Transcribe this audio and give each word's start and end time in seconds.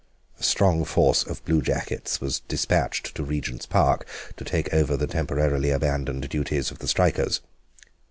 A 0.39 0.43
strong 0.43 0.83
force 0.83 1.21
of 1.21 1.45
Bluejackets 1.45 2.19
was 2.19 2.39
despatched 2.47 3.13
to 3.13 3.23
Regent's 3.23 3.67
Park 3.67 4.07
to 4.35 4.43
take 4.43 4.73
over 4.73 4.97
the 4.97 5.05
temporarily 5.05 5.69
abandoned 5.69 6.27
duties 6.27 6.71
of 6.71 6.79
the 6.79 6.87
strikers. 6.87 7.39